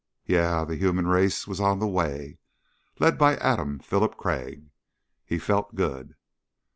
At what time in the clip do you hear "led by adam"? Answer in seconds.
2.97-3.77